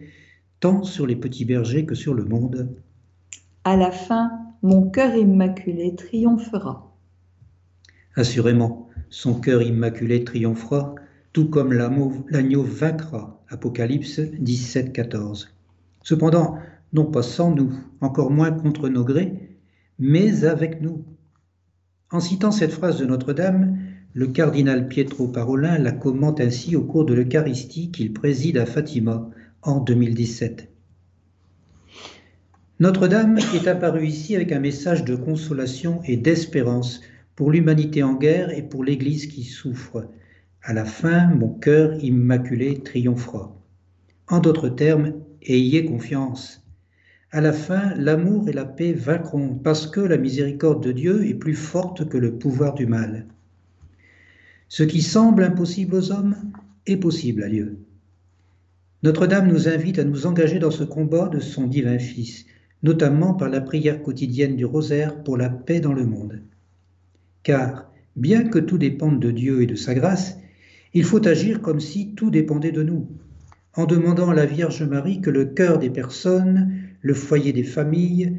[0.60, 2.68] tant sur les petits bergers que sur le monde.
[3.64, 4.30] À la fin,
[4.62, 6.96] mon cœur immaculé triomphera.
[8.14, 10.94] Assurément, son cœur immaculé triomphera,
[11.32, 13.42] tout comme l'agneau vaincra.
[13.48, 15.52] Apocalypse 17, 14.
[16.02, 16.58] Cependant,
[16.92, 19.58] non pas sans nous, encore moins contre nos grés,
[19.98, 21.04] mais avec nous.
[22.10, 23.78] En citant cette phrase de Notre-Dame,
[24.14, 29.28] le cardinal Pietro Parolin la commente ainsi au cours de l'Eucharistie qu'il préside à Fatima
[29.62, 30.68] en 2017.
[32.80, 37.02] Notre-Dame est apparue ici avec un message de consolation et d'espérance
[37.36, 40.08] pour l'humanité en guerre et pour l'Église qui souffre.
[40.62, 43.54] À la fin, mon cœur immaculé triomphera.
[44.28, 46.64] En d'autres termes, ayez confiance.
[47.30, 51.34] À la fin, l'amour et la paix vaincront parce que la miséricorde de Dieu est
[51.34, 53.26] plus forte que le pouvoir du mal.
[54.68, 56.36] Ce qui semble impossible aux hommes
[56.86, 57.78] est possible à Dieu.
[59.02, 62.46] Notre-Dame nous invite à nous engager dans ce combat de son divin Fils,
[62.82, 66.42] notamment par la prière quotidienne du rosaire pour la paix dans le monde
[67.48, 70.38] car bien que tout dépende de Dieu et de sa grâce,
[70.92, 73.08] il faut agir comme si tout dépendait de nous,
[73.72, 78.38] en demandant à la Vierge Marie que le cœur des personnes, le foyer des familles,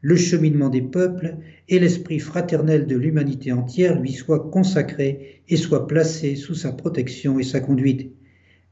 [0.00, 1.36] le cheminement des peuples
[1.68, 7.38] et l'esprit fraternel de l'humanité entière lui soient consacrés et soient placés sous sa protection
[7.38, 8.12] et sa conduite.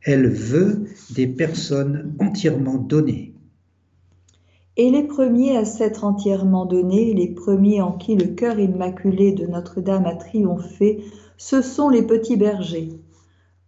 [0.02, 3.34] Elle veut des personnes entièrement données.
[4.76, 9.44] Et les premiers à s'être entièrement donnés, les premiers en qui le cœur immaculé de
[9.44, 11.02] Notre-Dame a triomphé,
[11.36, 12.90] ce sont les petits bergers.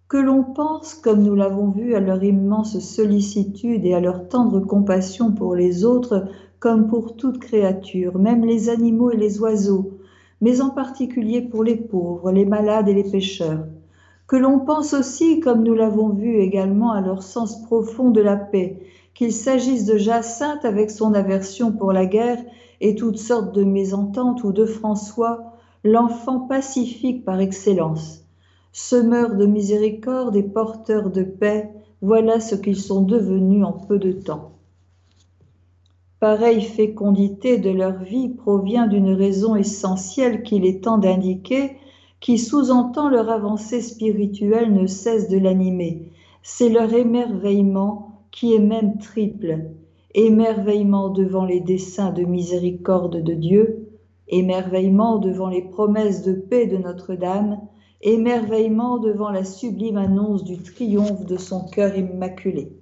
[0.06, 4.60] Que l'on pense, comme nous l'avons vu, à leur immense sollicitude et à leur tendre
[4.60, 6.28] compassion pour les autres,
[6.60, 9.98] comme pour toute créature, même les animaux et les oiseaux,
[10.42, 13.64] mais en particulier pour les pauvres, les malades et les pécheurs.
[14.26, 18.36] Que l'on pense aussi, comme nous l'avons vu également, à leur sens profond de la
[18.36, 18.78] paix,
[19.14, 22.38] qu'il s'agisse de Jacinthe avec son aversion pour la guerre
[22.80, 28.24] et toutes sortes de mésententes ou de François, l'enfant pacifique par excellence.
[28.72, 31.70] Semeur de miséricorde et porteur de paix,
[32.02, 34.52] voilà ce qu'ils sont devenus en peu de temps.
[36.20, 41.78] Pareille fécondité de leur vie provient d'une raison essentielle qu'il est temps d'indiquer,
[42.20, 46.12] qui sous-entend leur avancée spirituelle ne cesse de l'animer.
[46.42, 49.70] C'est leur émerveillement qui est même triple,
[50.14, 53.88] émerveillement devant les desseins de miséricorde de Dieu,
[54.28, 57.60] émerveillement devant les promesses de paix de Notre-Dame,
[58.02, 62.72] émerveillement devant la sublime annonce du triomphe de son cœur immaculé.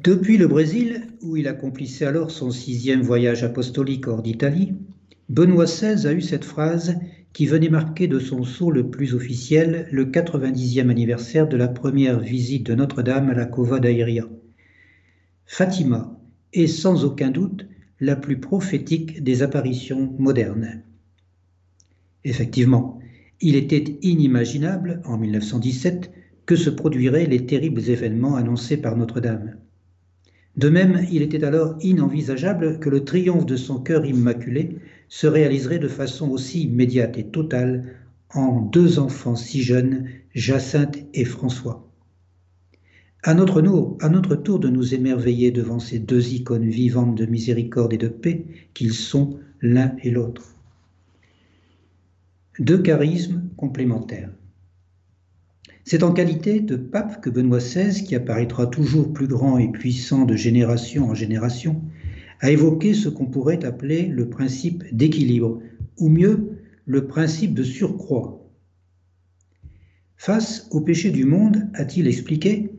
[0.00, 4.74] Depuis le Brésil, où il accomplissait alors son sixième voyage apostolique hors d'Italie,
[5.28, 6.96] Benoît XVI a eu cette phrase
[7.32, 12.18] qui venait marquer de son sceau le plus officiel le 90e anniversaire de la première
[12.18, 14.28] visite de Notre-Dame à la Cova d'Aïria.
[15.46, 16.18] Fatima
[16.52, 17.66] est sans aucun doute
[18.00, 20.82] la plus prophétique des apparitions modernes.
[22.24, 22.98] Effectivement,
[23.40, 26.10] il était inimaginable, en 1917,
[26.46, 29.56] que se produiraient les terribles événements annoncés par Notre-Dame.
[30.56, 35.80] De même, il était alors inenvisageable que le triomphe de son cœur immaculé se réaliserait
[35.80, 37.96] de façon aussi immédiate et totale
[38.30, 41.88] en deux enfants si jeunes, Jacinthe et François.
[43.22, 43.62] À notre,
[44.00, 48.08] à notre tour de nous émerveiller devant ces deux icônes vivantes de miséricorde et de
[48.08, 50.54] paix qu'ils sont l'un et l'autre.
[52.58, 54.30] Deux charismes complémentaires.
[55.86, 60.24] C'est en qualité de pape que Benoît XVI, qui apparaîtra toujours plus grand et puissant
[60.24, 61.82] de génération en génération,
[62.40, 65.60] a évoqué ce qu'on pourrait appeler le principe d'équilibre,
[65.98, 68.40] ou mieux, le principe de surcroît.
[70.16, 72.70] Face au péché du monde, a-t-il expliqué,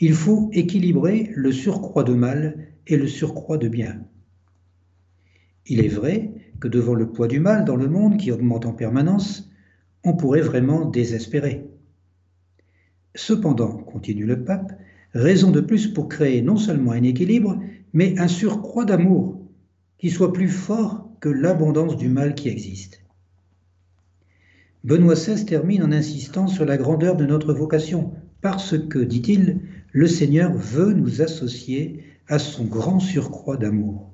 [0.00, 4.00] il faut équilibrer le surcroît de mal et le surcroît de bien.
[5.66, 8.72] Il est vrai que devant le poids du mal dans le monde qui augmente en
[8.72, 9.50] permanence,
[10.02, 11.68] on pourrait vraiment désespérer.
[13.18, 14.78] Cependant, continue le pape,
[15.12, 17.58] raison de plus pour créer non seulement un équilibre,
[17.92, 19.40] mais un surcroît d'amour
[19.98, 23.02] qui soit plus fort que l'abondance du mal qui existe.
[24.84, 30.06] Benoît XVI termine en insistant sur la grandeur de notre vocation, parce que, dit-il, le
[30.06, 34.12] Seigneur veut nous associer à son grand surcroît d'amour.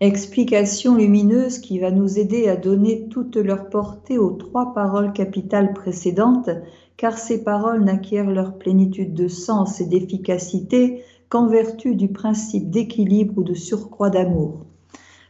[0.00, 5.72] Explication lumineuse qui va nous aider à donner toute leur portée aux trois paroles capitales
[5.72, 6.50] précédentes,
[6.96, 13.34] car ces paroles n'acquièrent leur plénitude de sens et d'efficacité qu'en vertu du principe d'équilibre
[13.38, 14.66] ou de surcroît d'amour.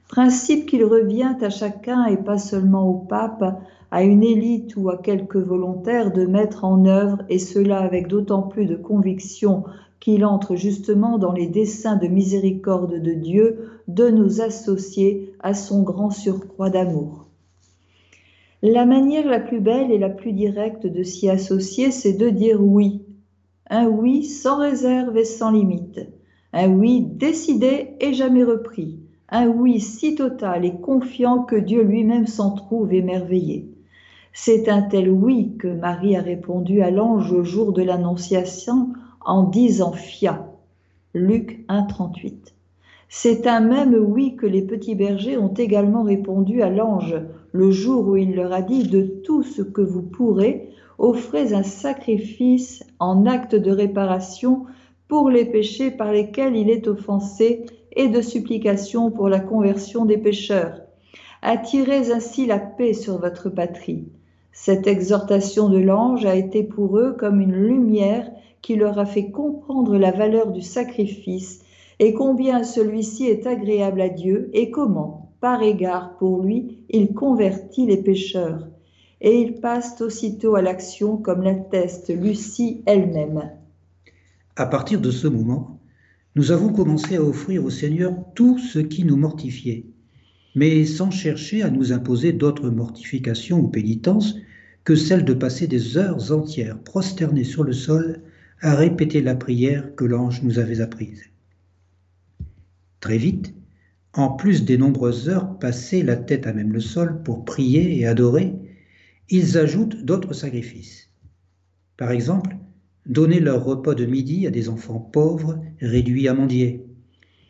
[0.09, 3.59] Principe qu'il revient à chacun et pas seulement au pape
[3.91, 8.43] à une élite ou à quelques volontaires de mettre en œuvre, et cela avec d'autant
[8.43, 9.65] plus de conviction
[10.01, 15.83] qu'il entre justement dans les desseins de miséricorde de Dieu, de nous associer à son
[15.83, 17.24] grand surcroît d'amour.
[18.67, 22.63] La manière la plus belle et la plus directe de s'y associer, c'est de dire
[22.63, 23.03] oui.
[23.69, 26.01] Un oui sans réserve et sans limite.
[26.55, 29.01] Un oui décidé et jamais repris.
[29.29, 33.71] Un oui si total et confiant que Dieu lui-même s'en trouve émerveillé.
[34.33, 38.95] C'est un tel oui que Marie a répondu à l'ange au jour de l'Annonciation
[39.27, 40.51] en disant Fia.
[41.13, 42.55] Luc 1,38.
[43.09, 47.17] C'est un même oui que les petits bergers ont également répondu à l'ange
[47.53, 51.63] le jour où il leur a dit De tout ce que vous pourrez, offrez un
[51.63, 54.65] sacrifice en acte de réparation
[55.09, 60.19] pour les péchés par lesquels il est offensé et de supplication pour la conversion des
[60.19, 60.81] pécheurs.
[61.43, 64.09] Attirez ainsi la paix sur votre patrie.
[64.51, 68.31] Cette exhortation de l'ange a été pour eux comme une lumière
[68.63, 71.64] qui leur a fait comprendre la valeur du sacrifice
[71.99, 77.87] et combien celui-ci est agréable à Dieu et comment, par égard pour lui, il convertit
[77.87, 78.69] les pécheurs.
[79.21, 83.51] Et ils passent aussitôt à l'action comme l'atteste Lucie elle-même.
[84.57, 85.81] À partir de ce moment,
[86.37, 89.87] nous avons commencé à offrir au Seigneur tout ce qui nous mortifiait
[90.55, 94.37] mais sans chercher à nous imposer d'autres mortifications ou pénitences
[94.85, 98.21] que celle de passer des heures entières prosternés sur le sol
[98.61, 101.25] à répéter la prière que l'ange nous avait apprise.
[103.05, 103.53] Très vite,
[104.15, 108.07] en plus des nombreuses heures passées la tête à même le sol pour prier et
[108.07, 108.55] adorer,
[109.29, 111.11] ils ajoutent d'autres sacrifices.
[111.99, 112.57] Par exemple,
[113.05, 116.87] donner leur repas de midi à des enfants pauvres réduits à mendier,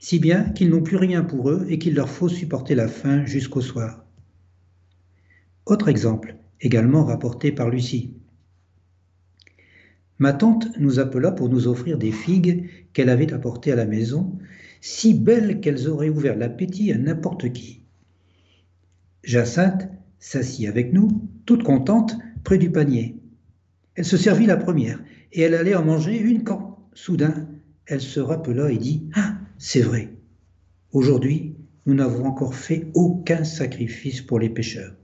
[0.00, 3.24] si bien qu'ils n'ont plus rien pour eux et qu'il leur faut supporter la faim
[3.24, 4.04] jusqu'au soir.
[5.66, 8.12] Autre exemple, également rapporté par Lucie.
[10.18, 14.36] Ma tante nous appela pour nous offrir des figues qu'elle avait apportées à la maison,
[14.86, 17.80] si belles qu'elles auraient ouvert l'appétit à n'importe qui.
[19.22, 23.16] Jacinthe s'assit avec nous, toute contente, près du panier.
[23.94, 27.48] Elle se servit la première, et elle allait en manger une quand, soudain,
[27.86, 30.12] elle se rappela et dit Ah, c'est vrai.
[30.92, 34.94] Aujourd'hui, nous n'avons encore fait aucun sacrifice pour les pécheurs.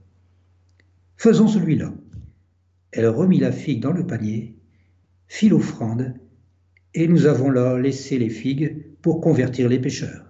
[1.17, 1.91] Faisons celui-là.
[2.91, 4.55] Elle remit la figue dans le panier,
[5.27, 6.13] fit l'offrande,
[6.93, 10.25] et nous avons là laissé les figues pour convertir les pécheurs.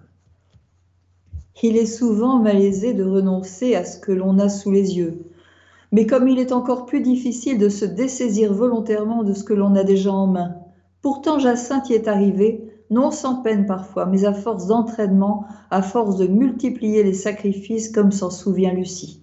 [1.62, 5.22] Il est souvent malaisé de renoncer à ce que l'on a sous les yeux.
[5.92, 9.76] Mais comme il est encore plus difficile de se dessaisir volontairement de ce que l'on
[9.76, 10.56] a déjà en main,
[11.02, 16.16] pourtant Jacinthe y est arrivé non sans peine parfois, mais à force d'entraînement, à force
[16.16, 19.22] de multiplier les sacrifices, comme s'en souvient Lucie.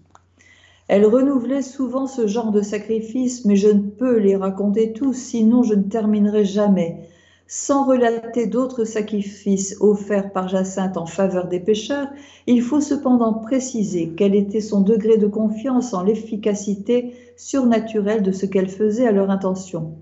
[0.88, 5.62] Elle renouvelait souvent ce genre de sacrifices, mais je ne peux les raconter tous, sinon
[5.62, 7.09] je ne terminerai jamais.
[7.52, 12.08] Sans relater d'autres sacrifices offerts par Jacinthe en faveur des pécheurs,
[12.46, 18.46] il faut cependant préciser quel était son degré de confiance en l'efficacité surnaturelle de ce
[18.46, 19.96] qu'elle faisait à leur intention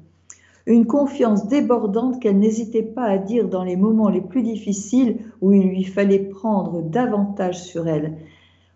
[0.68, 5.54] une confiance débordante qu'elle n'hésitait pas à dire dans les moments les plus difficiles où
[5.54, 8.18] il lui fallait prendre davantage sur elle.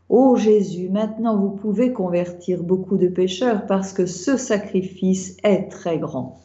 [0.07, 5.99] Ô Jésus, maintenant vous pouvez convertir beaucoup de pécheurs parce que ce sacrifice est très
[5.99, 6.39] grand.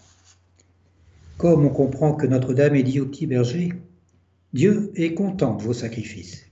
[1.37, 3.75] Comme on comprend que Notre-Dame est dit au petit berger,
[4.55, 6.47] Dieu est content de vos sacrifices.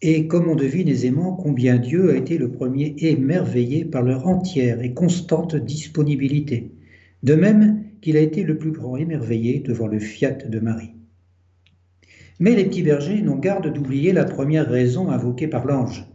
[0.00, 4.80] Et comme on devine aisément combien Dieu a été le premier émerveillé par leur entière
[4.80, 6.70] et constante disponibilité,
[7.22, 10.94] de même qu'il a été le plus grand émerveillé devant le fiat de Marie.
[12.40, 16.06] Mais les petits bergers n'ont garde d'oublier la première raison invoquée par l'ange,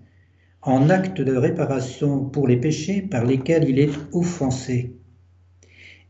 [0.63, 4.95] en acte de réparation pour les péchés par lesquels il est offensé.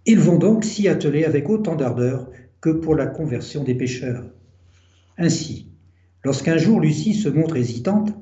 [0.06, 2.30] Ils vont donc s'y atteler avec autant d'ardeur
[2.62, 4.26] que pour la conversion des pécheurs.
[5.18, 5.70] Ainsi,
[6.24, 8.14] lorsqu'un jour Lucie se montre hésitante,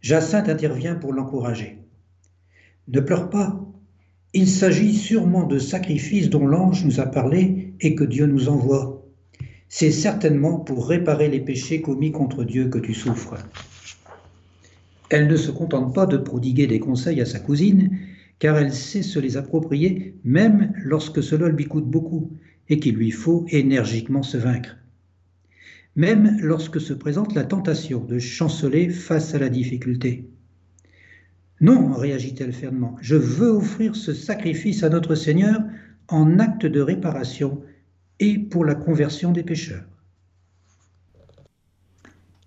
[0.00, 1.78] Jacinthe intervient pour l'encourager.
[2.88, 3.60] Ne pleure pas,
[4.32, 8.98] il s'agit sûrement de sacrifices dont l'ange nous a parlé et que Dieu nous envoie
[9.68, 13.36] c'est certainement pour réparer les péchés commis contre Dieu que tu souffres.
[15.10, 17.98] Elle ne se contente pas de prodiguer des conseils à sa cousine,
[18.38, 22.32] car elle sait se les approprier même lorsque cela lui coûte beaucoup
[22.68, 24.76] et qu'il lui faut énergiquement se vaincre.
[25.96, 30.28] Même lorsque se présente la tentation de chanceler face à la difficulté.
[31.60, 35.60] Non, réagit-elle fermement, je veux offrir ce sacrifice à notre Seigneur
[36.06, 37.62] en acte de réparation
[38.20, 39.84] et pour la conversion des pécheurs.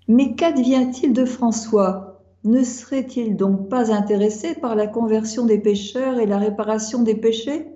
[0.08, 2.11] Mais qu'advient-il de François?
[2.44, 7.68] Ne serait-il donc pas intéressé par la conversion des pécheurs et la réparation des péchés?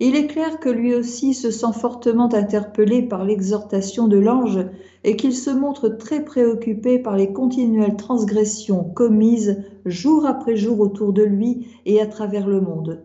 [0.00, 4.58] Il est clair que lui aussi se sent fortement interpellé par l'exhortation de l'ange
[5.04, 11.12] et qu'il se montre très préoccupé par les continuelles transgressions commises jour après jour autour
[11.12, 13.04] de lui et à travers le monde.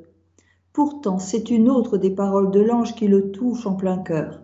[0.71, 4.41] Pourtant, c'est une autre des paroles de l'ange qui le touche en plein cœur.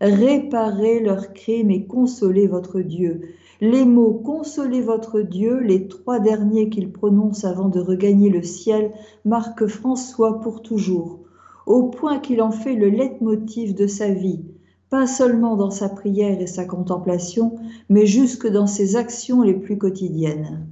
[0.00, 3.22] Réparez leurs crimes et consolez votre Dieu.
[3.62, 8.92] Les mots consolez votre Dieu, les trois derniers qu'il prononce avant de regagner le ciel,
[9.26, 11.20] marquent François pour toujours,
[11.66, 14.40] au point qu'il en fait le leitmotiv de sa vie,
[14.88, 17.58] pas seulement dans sa prière et sa contemplation,
[17.90, 20.66] mais jusque dans ses actions les plus quotidiennes.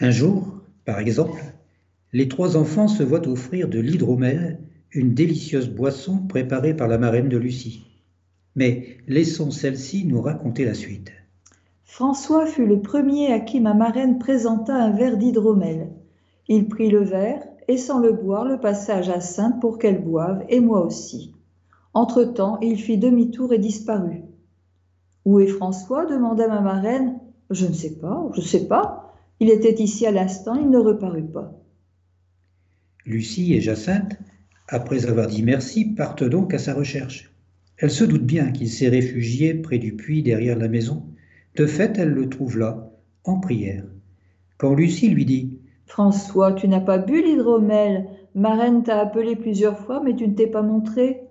[0.00, 1.42] Un jour, par exemple,
[2.14, 4.58] les trois enfants se voient offrir de l'hydromel,
[4.92, 7.84] une délicieuse boisson préparée par la marraine de Lucie.
[8.56, 11.12] Mais laissons celle-ci nous raconter la suite.
[11.90, 15.90] François fut le premier à qui ma marraine présenta un verre d'hydromel.
[16.46, 20.44] Il prit le verre et sans le boire le passa à Jacinthe pour qu'elle boive
[20.48, 21.34] et moi aussi.
[21.92, 24.22] Entre-temps, il fit demi-tour et disparut.
[25.24, 26.06] Où est François?
[26.06, 27.18] demanda ma marraine.
[27.50, 29.12] Je ne sais pas, je ne sais pas.
[29.40, 31.60] Il était ici à l'instant, il ne reparut pas.
[33.04, 34.16] Lucie et Jacinthe,
[34.68, 37.34] après avoir dit merci, partent donc à sa recherche.
[37.78, 41.02] Elle se doute bien qu'il s'est réfugié près du puits derrière la maison.
[41.56, 42.90] De fait, elle le trouve là,
[43.24, 43.84] en prière.
[44.58, 48.06] Quand Lucie lui dit François, tu n'as pas bu l'hydromel.
[48.34, 51.22] Marraine t'a appelé plusieurs fois, mais tu ne t'es pas montré.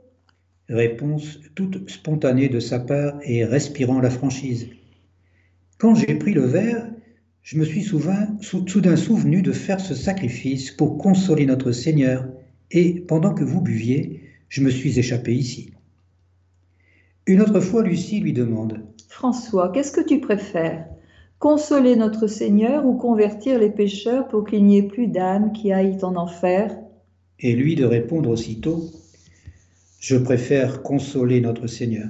[0.67, 4.67] Réponse toute spontanée de sa part et respirant la franchise.
[5.77, 6.89] Quand j'ai pris le verre,
[7.41, 12.27] je me suis soudain souvenu de faire ce sacrifice pour consoler notre Seigneur,
[12.71, 15.71] et pendant que vous buviez, je me suis échappé ici.
[17.25, 18.79] Une autre fois, Lucie lui demande.
[19.07, 20.87] François, qu'est-ce que tu préfères?
[21.39, 26.03] Consoler notre Seigneur ou convertir les pécheurs pour qu'il n'y ait plus d'âmes qui aillent
[26.03, 26.77] en enfer?
[27.39, 28.89] Et lui de répondre aussitôt
[29.99, 32.09] Je préfère consoler notre Seigneur.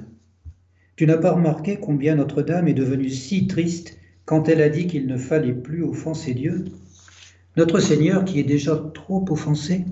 [0.96, 5.06] Tu n'as pas remarqué combien Notre-Dame est devenue si triste quand elle a dit qu'il
[5.06, 6.64] ne fallait plus offenser Dieu?
[7.56, 9.84] Notre Seigneur qui est déjà trop offensé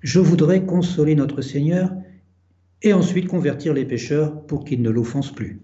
[0.00, 1.90] Je voudrais consoler notre Seigneur
[2.84, 5.62] et ensuite convertir les pécheurs pour qu'ils ne l'offensent plus.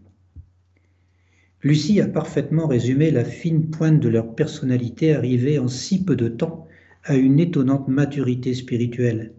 [1.63, 6.29] Lucie a parfaitement résumé la fine pointe de leur personnalité arrivée en si peu de
[6.29, 6.67] temps
[7.05, 9.35] à une étonnante maturité spirituelle.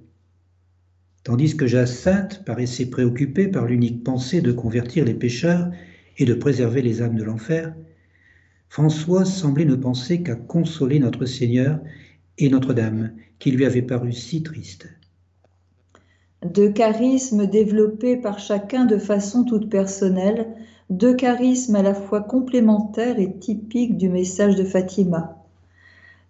[1.23, 5.71] Tandis que Jacinthe paraissait préoccupée par l'unique pensée de convertir les pécheurs
[6.17, 7.73] et de préserver les âmes de l'enfer,
[8.69, 11.79] François semblait ne penser qu'à consoler notre Seigneur
[12.37, 14.87] et Notre-Dame, qui lui avait paru si triste.
[16.45, 20.47] Deux charismes développés par chacun de façon toute personnelle,
[20.89, 25.37] deux charismes à la fois complémentaires et typiques du message de Fatima.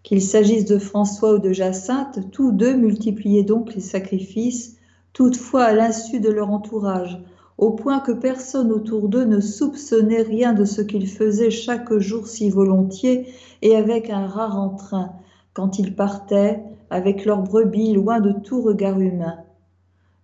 [0.04, 4.76] Qu'il s'agisse de François ou de Jacinthe, tous deux multipliaient donc les sacrifices,
[5.14, 7.18] toutefois à l'insu de leur entourage,
[7.58, 12.28] au point que personne autour d'eux ne soupçonnait rien de ce qu'ils faisaient chaque jour
[12.28, 15.14] si volontiers et avec un rare entrain,
[15.54, 19.38] quand ils partaient, avec leurs brebis loin de tout regard humain.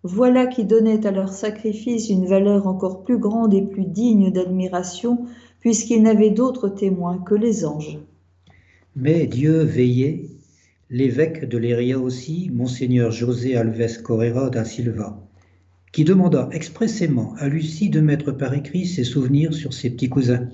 [0.04, 5.26] Voilà qui donnait à leur sacrifice une valeur encore plus grande et plus digne d'admiration
[5.60, 7.98] puisqu'il n'avait d'autres témoins que les anges.
[8.96, 10.26] Mais Dieu veillait,
[10.90, 15.22] l'évêque de Léria aussi, monseigneur José Alves Correra da Silva,
[15.92, 20.48] qui demanda expressément à Lucie de mettre par écrit ses souvenirs sur ses petits cousins.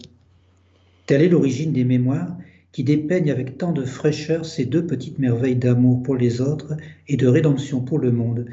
[1.06, 2.38] Telle est l'origine des mémoires
[2.72, 6.76] qui dépeignent avec tant de fraîcheur ces deux petites merveilles d'amour pour les autres
[7.08, 8.46] et de rédemption pour le monde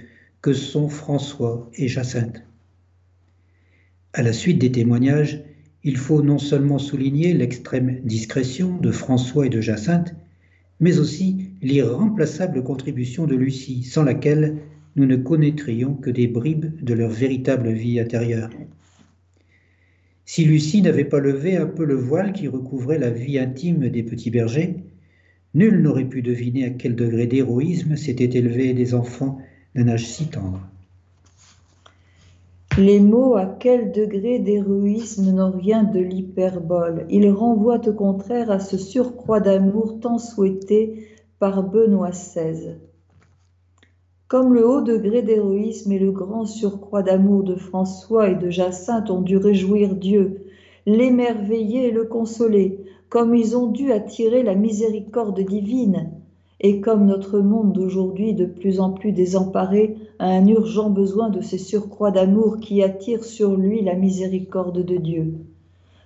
[0.43, 2.43] que sont François et Jacinthe.
[4.13, 5.43] À la suite des témoignages,
[5.85, 10.15] il faut non seulement souligner l'extrême discrétion de François et de Jacinthe,
[10.81, 14.57] mais aussi l'irremplaçable contribution de Lucie, sans laquelle
[14.97, 18.51] nous ne connaîtrions que des bribes de leur véritable vie intérieure.
[20.25, 24.03] Si Lucie n'avait pas levé un peu le voile qui recouvrait la vie intime des
[24.03, 24.77] petits bergers,
[25.55, 29.39] nul n'aurait pu deviner à quel degré d'héroïsme s'étaient élevés des enfants
[32.77, 37.07] Les mots à quel degré d'héroïsme n'ont rien de l'hyperbole.
[37.09, 41.07] Ils renvoient au contraire à ce surcroît d'amour tant souhaité
[41.39, 42.79] par Benoît XVI.
[44.27, 49.11] Comme le haut degré d'héroïsme et le grand surcroît d'amour de François et de Jacinthe
[49.11, 50.47] ont dû réjouir Dieu,
[50.85, 56.11] l'émerveiller et le consoler, comme ils ont dû attirer la miséricorde divine,
[56.61, 61.41] et comme notre monde d'aujourd'hui, de plus en plus désemparé, a un urgent besoin de
[61.41, 65.35] ces surcroîts d'amour qui attirent sur lui la miséricorde de Dieu.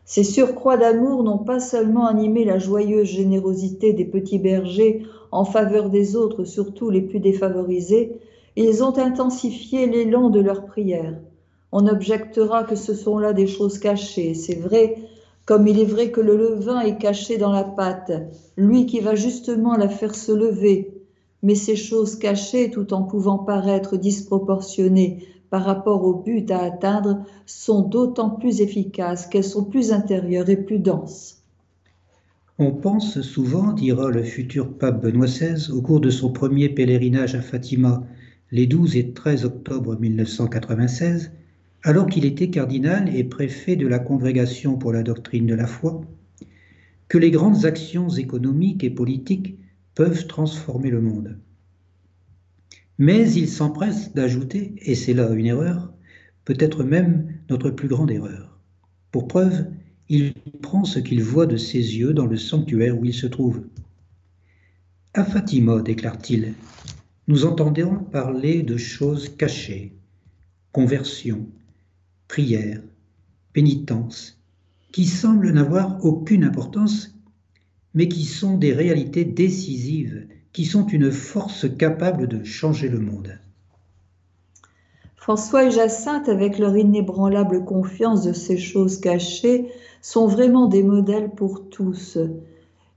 [0.05, 5.02] Ces surcroîts d'amour n'ont pas seulement animé la joyeuse générosité des petits bergers
[5.32, 8.20] en faveur des autres, surtout les plus défavorisés,
[8.55, 11.18] ils ont intensifié l'élan de leurs prières.
[11.72, 14.96] On objectera que ce sont là des choses cachées, c'est vrai,
[15.47, 18.12] comme il est vrai que le levain est caché dans la pâte,
[18.57, 20.92] lui qui va justement la faire se lever.
[21.42, 27.24] Mais ces choses cachées, tout en pouvant paraître disproportionnées par rapport au but à atteindre,
[27.45, 31.42] sont d'autant plus efficaces qu'elles sont plus intérieures et plus denses.
[32.59, 37.34] On pense souvent, dira le futur pape Benoît XVI au cours de son premier pèlerinage
[37.34, 38.05] à Fatima
[38.53, 41.32] les 12 et 13 octobre 1996,
[41.85, 46.01] alors qu'il était cardinal et préfet de la Congrégation pour la doctrine de la foi,
[47.09, 49.59] que les grandes actions économiques et politiques
[49.95, 51.39] peuvent transformer le monde.
[52.99, 55.93] Mais il s'empresse d'ajouter, et c'est là une erreur,
[56.47, 58.59] peut-être même notre plus grande erreur.
[59.11, 59.66] Pour preuve,
[60.09, 60.32] il
[60.62, 63.62] prend ce qu'il voit de ses yeux dans le sanctuaire où il se trouve.
[65.12, 66.55] À Fatima, déclare-t-il,
[67.28, 69.93] nous entendons parler de choses cachées,
[70.72, 71.47] conversion,
[72.28, 72.80] prière,
[73.52, 74.40] pénitence,
[74.92, 77.14] qui semblent n'avoir aucune importance,
[77.94, 83.38] mais qui sont des réalités décisives, qui sont une force capable de changer le monde.
[85.16, 89.68] François et Jacinthe, avec leur inébranlable confiance de ces choses cachées,
[90.02, 92.18] sont vraiment des modèles pour tous.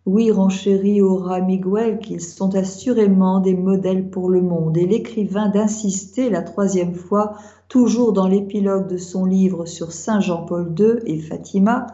[0.08, 6.30] Oui, renchérit Aura Miguel qu'ils sont assurément des modèles pour le monde, et l'écrivain d'insister
[6.30, 7.34] la troisième fois,
[7.68, 11.88] toujours dans l'épilogue de son livre sur Saint Jean-Paul II et Fatima,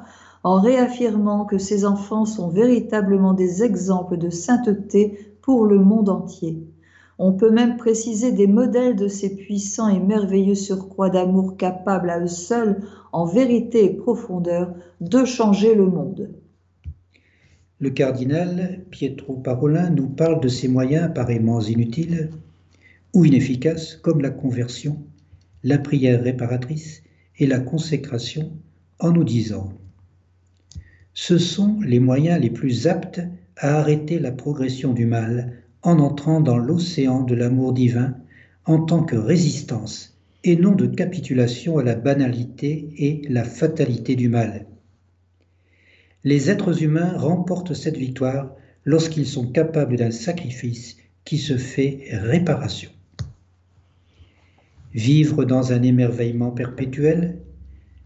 [0.44, 6.68] en réaffirmant que ces enfants sont véritablement des exemples de sainteté pour le monde entier.
[7.18, 12.20] On peut même préciser des modèles de ces puissants et merveilleux surcroîts d'amour capables à
[12.20, 16.30] eux seuls, en vérité et profondeur, de changer le monde.
[17.84, 22.30] Le cardinal Pietro Parolin nous parle de ces moyens apparemment inutiles
[23.14, 25.04] ou inefficaces comme la conversion,
[25.66, 27.04] la prière réparatrice
[27.40, 28.54] et la consécration
[29.00, 29.74] en nous disant
[31.14, 33.20] Ce sont les moyens les plus aptes
[33.58, 38.16] à arrêter la progression du mal en entrant dans l'océan de l'amour divin
[38.64, 44.30] en tant que résistance et non de capitulation à la banalité et la fatalité du
[44.30, 44.68] mal.
[46.26, 48.56] Les êtres humains remportent cette victoire
[48.86, 52.90] lorsqu'ils sont capables d'un sacrifice qui se fait réparation.
[54.94, 57.40] Vivre dans un émerveillement perpétuel,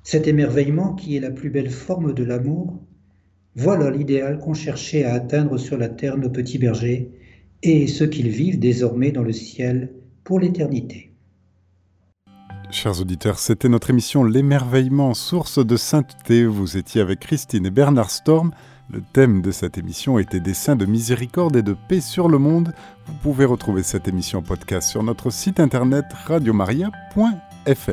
[0.04, 2.80] cet émerveillement qui est la plus belle forme de l'amour,
[3.56, 7.12] voilà l'idéal qu'ont cherché à atteindre sur la terre nos petits bergers
[7.62, 9.92] et ce qu'ils vivent désormais dans le ciel
[10.24, 11.12] pour l'éternité.
[12.70, 16.46] Chers auditeurs, c'était notre émission L'émerveillement, source de sainteté.
[16.46, 18.52] Vous étiez avec Christine et Bernard Storm.
[18.90, 22.38] Le thème de cette émission était des saints de miséricorde et de paix sur le
[22.38, 22.74] monde.
[23.06, 27.92] Vous pouvez retrouver cette émission podcast sur notre site internet radiomaria.fr.